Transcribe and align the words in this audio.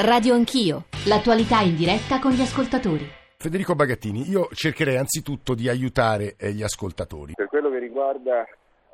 Radio 0.00 0.34
Anch'io, 0.34 0.84
l'attualità 1.08 1.58
in 1.58 1.74
diretta 1.74 2.20
con 2.20 2.30
gli 2.30 2.40
ascoltatori. 2.40 3.04
Federico 3.36 3.74
Bagattini, 3.74 4.30
io 4.30 4.46
cercherei 4.52 4.96
anzitutto 4.96 5.56
di 5.56 5.68
aiutare 5.68 6.36
eh, 6.38 6.52
gli 6.52 6.62
ascoltatori. 6.62 7.32
Per 7.34 7.48
quello 7.48 7.68
che 7.68 7.80
riguarda 7.80 8.46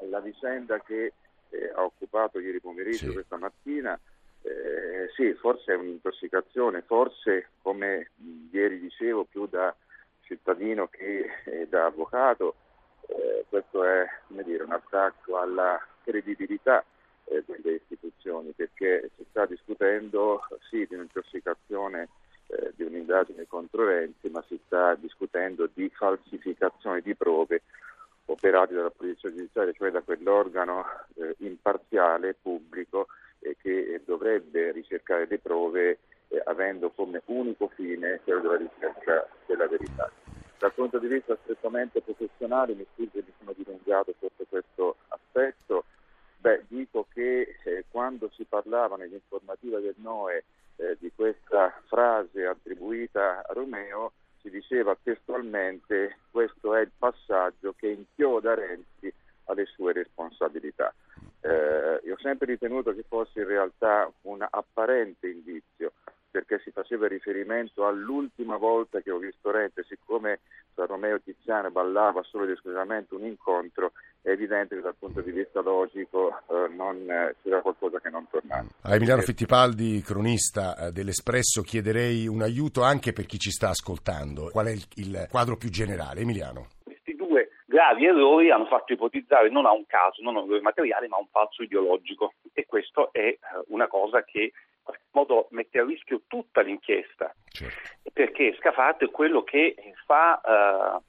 la 0.09 0.21
vicenda 0.21 0.81
che 0.81 1.13
eh, 1.51 1.73
ha 1.77 1.83
occupato 1.83 2.41
ieri 2.41 2.59
pomeriggio, 2.59 3.09
Sì. 3.09 3.13
questa 3.13 3.37
mattina, 3.37 4.01
eh, 4.41 5.11
sì, 5.15 5.35
forse 5.35 5.75
è 5.75 5.77
un'intossicazione, 5.77 6.81
forse 6.87 7.49
come 7.61 8.13
ieri 8.51 8.81
dicevo 8.81 9.25
più 9.25 9.47
da 9.47 9.77
cittadino 10.23 10.87
che 10.87 11.27
eh, 11.45 11.67
da 11.69 11.85
avvocato, 11.85 12.55
eh, 13.09 13.45
questo 13.51 13.85
è 13.85 14.07
come 14.29 14.43
dire, 14.43 14.63
un 14.63 14.73
attacco 14.73 15.37
alla 15.37 15.79
credibilità 16.03 16.83
eh, 17.25 17.45
delle 17.47 17.75
istituzioni 17.75 18.04
perché 18.55 19.11
si 19.17 19.25
sta 19.31 19.47
discutendo 19.47 20.47
sì 20.71 20.87
di 20.89 20.95
un'intossicazione 20.95 22.09
eh, 22.47 22.73
di 22.77 22.85
un'indagine 22.85 23.47
contro 23.47 23.85
ma 24.31 24.45
si 24.49 24.59
sta 24.67 24.95
discutendo 24.95 25.69
di 25.73 25.91
falsificazione 25.91 27.01
di 27.01 27.15
prove 27.15 27.63
operate 28.27 28.75
dalla 28.75 28.91
Polizia 28.91 29.31
Giudiziaria, 29.31 29.73
cioè 29.73 29.91
da 29.91 30.01
quell'organo 30.01 30.85
eh, 31.15 31.35
imparziale, 31.39 32.35
pubblico, 32.41 33.09
eh, 33.41 33.57
che 33.61 34.01
dovrebbe 34.05 34.73
ricercare 34.73 35.27
le 35.27 35.39
prove 35.39 35.99
eh, 36.29 36.43
avendo 36.45 36.91
come 36.91 37.21
unico 37.27 37.69
fine 37.75 38.21
quello 38.25 38.41
della 38.41 38.57
ricerca 38.57 39.29
della 39.47 39.67
verità. 39.67 40.11
Dal 40.59 40.73
punto 40.73 40.99
di 40.99 41.09
vista 41.09 41.37
strettamente 41.43 42.01
professionale, 42.01 42.75
mi 42.75 42.87
scuso 42.95 43.11
mi 43.15 43.33
sono 43.39 43.53
dilungato 43.55 44.15
sotto 44.19 44.45
questo 44.49 44.97
aspetto, 45.09 45.85
beh, 46.45 46.65
dico 46.69 47.07
che 47.11 47.57
eh, 47.65 47.87
quando 47.89 48.31
si 48.35 48.45
parlava 48.45 48.97
nell'informativa 48.97 49.79
del 49.79 49.95
NOE 49.97 50.45
eh, 50.77 50.97
di 51.01 51.11
questa 51.15 51.73
frase 51.87 52.45
attribuita 52.45 53.39
a 53.47 53.53
Romeo, 53.55 54.13
si 54.43 54.51
diceva 54.51 54.95
testualmente 55.03 56.19
questo 56.31 56.75
è 56.75 56.83
il 56.83 56.91
passaggio 56.99 57.73
che 57.75 57.89
inchioda 57.89 58.53
Renzi 58.53 59.11
alle 59.45 59.65
sue 59.65 59.95
responsabilità. 59.95 60.93
Eh, 61.41 62.01
io 62.05 62.13
ho 62.13 62.19
sempre 62.19 62.47
ritenuto 62.47 62.95
che 62.95 63.05
fosse 63.09 63.41
in 63.41 63.47
realtà 63.47 64.13
un 64.23 64.47
apparente 64.47 65.29
indizio 65.29 65.94
perché 66.35 66.61
si 66.65 66.73
faceva 66.73 67.07
riferimento 67.07 67.87
all'ultima 67.87 68.57
volta 68.57 69.01
che 69.01 69.13
ho 69.13 69.19
visto 69.19 69.53
Renzi, 69.53 69.85
siccome 69.87 70.41
tra 70.75 70.85
Romeo 70.85 71.21
Tiziano 71.21 71.71
ballava 71.71 72.25
solo 72.25 72.43
ed 72.43 72.51
esclusivamente 72.51 73.15
un 73.15 73.25
incontro, 73.25 73.93
è 74.21 74.31
evidente 74.31 74.75
che 74.75 74.81
dal 74.81 74.97
punto 74.99 75.21
di 75.21 75.31
vista 75.31 75.61
logico 75.61 76.31
eh, 76.51 76.75
non, 76.75 77.09
eh, 77.09 77.37
c'era 77.41 77.61
qualcosa 77.61 78.01
che 78.01 78.11
non 78.11 78.27
tornava. 78.29 78.67
A 78.81 78.97
Emiliano 78.97 79.23
Fittipaldi, 79.23 80.03
cronista 80.03 80.77
eh, 80.77 80.91
dell'Espresso, 80.91 81.63
chiederei 81.63 82.27
un 82.27 82.43
aiuto 82.43 82.83
anche 82.83 83.13
per 83.13 83.27
chi 83.27 83.39
ci 83.39 83.53
sta 83.53 83.69
ascoltando. 83.69 84.49
Qual 84.51 84.67
è 84.67 84.73
il, 84.73 84.85
il 84.95 85.29
quadro 85.31 85.57
più 85.57 85.71
generale? 85.71 86.23
Emiliano. 86.23 86.74
Gravi 87.75 88.07
errori 88.07 88.53
hanno 88.53 88.67
fatto 88.67 88.93
ipotizzare 88.93 89.49
non 89.49 89.67
a 89.67 89.73
un 89.73 89.85
caso, 89.85 90.23
non 90.23 90.37
a 90.37 90.39
un 90.39 90.45
errore 90.45 90.61
materiale, 90.61 91.09
ma 91.09 91.17
a 91.17 91.19
un 91.19 91.27
falso 91.27 91.65
ideologico. 91.65 92.35
E 92.53 92.67
questo 92.67 93.13
è 93.13 93.19
eh, 93.19 93.39
una 93.67 93.89
cosa 93.89 94.23
che 94.23 94.43
in 94.43 94.51
qualche 94.81 95.03
modo 95.11 95.49
mette 95.51 95.81
a 95.81 95.85
rischio 95.85 96.21
tutta 96.29 96.61
l'inchiesta, 96.61 97.35
Certo. 97.49 97.75
perché 98.13 98.55
Scafato 98.61 99.05
è 99.05 99.11
quello 99.11 99.43
che 99.43 99.75
fa 100.07 100.41
eh, 100.41 101.03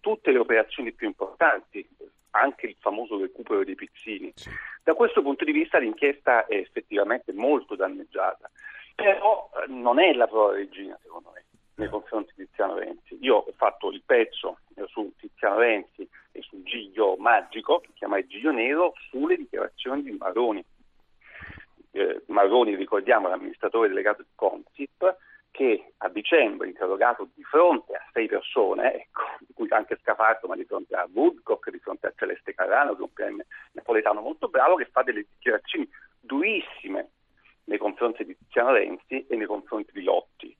tutte 0.00 0.30
le 0.30 0.38
operazioni 0.40 0.92
più 0.92 1.06
importanti, 1.06 1.88
anche 2.32 2.66
il 2.66 2.76
famoso 2.78 3.18
recupero 3.18 3.64
dei 3.64 3.74
pizzini. 3.74 4.30
Sì. 4.34 4.50
Da 4.84 4.92
questo 4.92 5.22
punto 5.22 5.46
di 5.46 5.52
vista 5.52 5.78
l'inchiesta 5.78 6.44
è 6.44 6.56
effettivamente 6.56 7.32
molto 7.32 7.76
danneggiata, 7.76 8.50
però 8.94 9.48
eh, 9.54 9.72
non 9.72 9.98
è 9.98 10.12
la 10.12 10.26
prova 10.26 10.52
regina 10.52 10.98
secondo 11.00 11.30
me 11.34 11.46
nei 11.76 11.88
confronti 11.88 12.34
di 12.36 12.44
Tiziano 12.44 12.74
Renzi. 12.74 13.16
Io 13.22 13.36
ho 13.36 13.52
fatto 13.56 13.90
il 13.90 14.02
pezzo 14.04 14.58
su 14.88 15.14
Tiziano 15.16 15.58
Renzi 15.58 16.06
Giglio 17.00 17.16
magico, 17.16 17.80
che 17.80 17.92
chiamai 17.94 18.26
Giglio 18.26 18.52
Nero, 18.52 18.92
sulle 19.08 19.36
dichiarazioni 19.36 20.02
di 20.02 20.10
Maroni. 20.12 20.62
Eh, 21.92 22.22
Maroni, 22.26 22.74
ricordiamo, 22.74 23.28
l'amministratore 23.28 23.88
delegato 23.88 24.20
di 24.20 24.28
Consip, 24.34 25.16
che 25.50 25.92
a 25.96 26.08
dicembre, 26.10 26.68
interrogato 26.68 27.30
di 27.34 27.42
fronte 27.42 27.94
a 27.94 28.04
sei 28.12 28.28
persone, 28.28 28.94
ecco, 28.94 29.22
di 29.40 29.54
cui 29.54 29.66
anche 29.70 29.98
Scafarto, 30.02 30.46
ma 30.46 30.56
di 30.56 30.64
fronte 30.66 30.94
a 30.94 31.08
Woodcock, 31.10 31.70
di 31.70 31.78
fronte 31.78 32.08
a 32.08 32.12
Celeste 32.14 32.54
Carano, 32.54 32.94
che 32.94 33.00
è 33.00 33.02
un 33.02 33.12
PM 33.14 33.42
napoletano 33.72 34.20
molto 34.20 34.48
bravo, 34.48 34.76
che 34.76 34.90
fa 34.92 35.02
delle 35.02 35.24
dichiarazioni 35.36 35.88
durissime 36.20 37.08
nei 37.64 37.78
confronti 37.78 38.26
di 38.26 38.36
Tiziano 38.36 38.72
Renzi 38.72 39.26
e 39.26 39.36
nei 39.36 39.46
confronti 39.46 39.90
di 39.92 40.02
Lotti. 40.02 40.54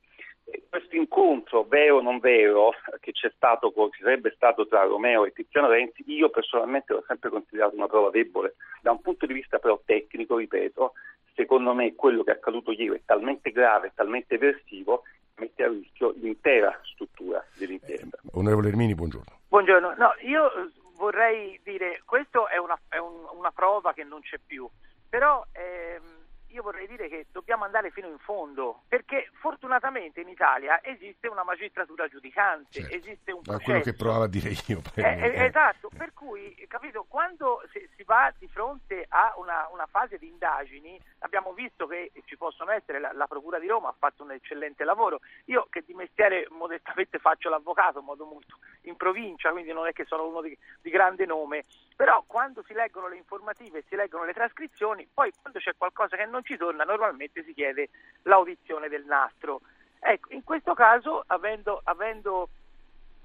E 0.45 0.63
Questo 0.71 0.97
incontro, 0.97 1.65
vero 1.65 1.99
o 1.99 2.01
non 2.01 2.19
vero, 2.19 2.73
che 3.11 3.13
c'è 3.13 3.33
stato, 3.35 3.73
che 3.73 3.99
sarebbe 4.01 4.33
stato 4.35 4.67
tra 4.67 4.85
Romeo 4.85 5.25
e 5.25 5.33
Tiziano 5.33 5.69
Renzi, 5.69 6.03
io 6.07 6.31
personalmente 6.31 6.93
l'ho 6.93 7.05
sempre 7.07 7.31
considerato 7.31 7.75
una 7.75 7.87
prova 7.89 8.11
debole. 8.11 8.55
Da 8.81 8.93
un 8.93 9.01
punto 9.01 9.27
di 9.27 9.35
vista 9.35 9.59
però 9.59 9.81
tecnico, 9.85 10.37
ripeto, 10.37 10.93
secondo 11.35 11.75
me 11.75 11.95
quello 11.95 12.23
che 12.23 12.31
è 12.33 12.35
accaduto 12.35 12.71
ieri 12.73 12.97
è 12.97 13.03
talmente 13.05 13.51
grave, 13.51 13.89
è 13.89 13.93
talmente 13.95 14.35
eversivo, 14.35 15.03
mette 15.37 15.65
a 15.65 15.69
rischio 15.69 16.13
l'intera 16.17 16.79
struttura 16.85 17.45
dell'inchiesta. 17.57 18.19
Onorevole 18.33 18.69
Ermini, 18.69 18.95
buongiorno. 18.95 19.39
Buongiorno, 19.49 19.95
no, 19.97 20.15
io 20.21 20.53
eh, 20.53 20.71
vorrei 20.97 21.59
dire, 21.65 22.03
questo 22.05 22.47
è 22.49 22.59
una, 22.59 22.79
è 22.89 22.99
un- 22.99 23.27
una 23.33 23.51
prova 23.51 23.93
che 23.93 24.05
non 24.05 24.21
c'è 24.21 24.39
più, 24.45 24.69
però 25.09 25.45
ehm, 25.53 26.20
io 26.51 26.63
vorrei 26.63 26.87
dire 26.87 27.09
che 27.09 27.27
dobbiamo 27.33 27.65
andare 27.65 27.91
fino 27.91 28.09
in 28.09 28.19
fondo, 28.19 28.83
perché 28.89 29.31
fortunatamente 29.41 30.21
in 30.21 30.29
Italia 30.29 30.81
esiste 30.83 31.29
una 31.29 31.45
magistratura 31.45 32.09
giudicante, 32.09 32.81
Certo. 32.81 32.95
esiste 32.95 33.33
un 33.33 33.39
Ma 33.39 33.57
processo. 33.57 33.65
quello 33.65 33.81
che 33.81 33.95
provavo 33.95 34.23
a 34.25 34.29
dire 34.29 34.51
io. 34.67 34.81
Eh, 34.95 35.03
eh, 35.03 35.27
eh. 35.27 35.45
esatto, 35.45 35.89
per 35.97 36.13
cui, 36.13 36.55
capito, 36.69 37.05
quando 37.09 37.63
si, 37.73 37.89
si 37.97 38.03
va 38.05 38.33
di 38.39 38.49
fronte 38.49 39.07
a 39.09 39.35
una, 39.37 39.69
una 39.73 39.87
fase 39.87 40.19
di 40.19 40.29
indagini, 40.29 41.01
abbiamo 41.21 41.53
visto 41.53 41.87
che 41.87 42.13
ci 42.25 42.37
possono 42.37 42.71
essere, 42.73 43.01
la, 43.01 43.13
la 43.13 43.27
Procura 43.27 43.59
di 43.59 43.67
Roma 43.67 43.89
ha 43.89 43.95
fatto 43.99 44.23
un 44.23 44.33
eccellente 44.33 44.85
lavoro, 44.85 45.21
io 45.47 45.67
che 45.71 45.83
di 45.87 45.95
mestiere 45.95 46.47
modestamente 46.51 47.19
faccio 47.21 47.49
l'avvocato 47.49 48.01
in 48.01 48.05
modo 48.05 48.25
molto 48.25 48.59
in 48.83 48.97
provincia, 48.97 49.51
quindi 49.51 49.73
non 49.73 49.87
è 49.87 49.93
che 49.93 50.05
sono 50.05 50.27
uno 50.27 50.41
di, 50.41 50.57
di 50.81 50.91
grande 50.91 51.27
nome, 51.27 51.65
però 51.97 52.25
quando 52.27 52.63
si 52.67 52.73
leggono 52.73 53.09
le 53.09 53.17
informative 53.17 53.79
e 53.79 53.85
si 53.89 53.97
leggono 53.97 54.25
le 54.25 54.33
trascrizioni, 54.33 55.09
poi 55.13 55.31
quando 55.41 55.59
c'è 55.59 55.73
qualcosa 55.77 56.17
che 56.17 56.25
non 56.27 56.40
ci 56.43 56.57
torna, 56.57 56.85
normalmente 56.85 57.43
si 57.45 57.55
chiede 57.55 57.91
l'audizione 58.23 58.89
del 58.89 59.05
nastro. 59.05 59.61
Ecco, 59.99 60.33
in 60.33 60.45
questo 60.45 60.75
caso, 60.75 61.25
avendo, 61.27 61.81
avendo 61.85 62.49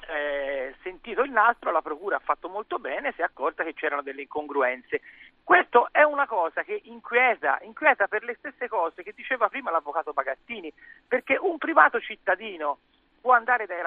eh, 0.08 0.76
sentito 0.82 1.22
il 1.22 1.32
nastro, 1.32 1.72
la 1.72 1.82
Procura 1.82 2.18
ha 2.18 2.22
fatto 2.24 2.50
molto 2.50 2.80
bene, 2.80 3.14
si 3.14 3.22
è 3.22 3.24
accorta 3.24 3.64
che 3.64 3.74
c'erano 3.74 4.02
delle 4.02 4.22
incongruenze. 4.22 5.02
Questo 5.44 5.90
è 5.92 6.02
una 6.02 6.26
cosa 6.26 6.64
che 6.64 6.82
inquieta, 6.86 7.60
inquieta 7.62 8.08
per 8.08 8.24
le 8.24 8.36
stesse 8.36 8.68
cose 8.68 9.04
che 9.04 9.14
diceva 9.16 9.48
prima 9.48 9.72
l'avvocato 9.72 10.14
Pagattini, 10.14 10.74
perché 11.08 11.38
un 11.40 11.58
privato 11.58 12.00
cittadino 12.00 12.80
può 13.22 13.34
andare 13.34 13.66
dai 13.66 13.82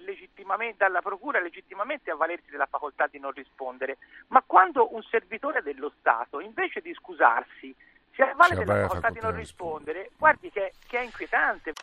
legittimamente, 0.00 0.76
dalla 0.78 1.02
Procura 1.02 1.40
legittimamente 1.40 2.10
a 2.10 2.16
valersi 2.16 2.50
della 2.50 2.66
facoltà 2.66 3.08
di 3.08 3.18
non 3.18 3.32
rispondere, 3.32 3.98
ma 4.28 4.42
quando 4.46 4.94
un 4.94 5.02
servitore 5.02 5.62
dello 5.62 5.92
Stato, 5.98 6.40
invece 6.40 6.80
di 6.80 6.94
scusarsi, 6.94 7.74
si 8.16 8.22
avvale 8.22 8.54
della 8.56 8.76
la 8.76 8.82
facoltà 8.88 9.10
di 9.10 9.20
non 9.20 9.36
rispondere, 9.36 10.10
guardi 10.16 10.50
che, 10.50 10.72
che 10.86 10.98
è 10.98 11.02
inquietante. 11.02 11.74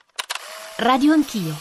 Radio 0.77 1.13
Anch'io, 1.13 1.53